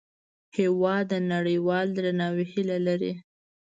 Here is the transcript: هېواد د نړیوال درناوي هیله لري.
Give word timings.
هېواد 0.57 1.03
د 1.11 1.13
نړیوال 1.33 1.85
درناوي 1.97 2.45
هیله 2.53 2.77
لري. 2.87 3.13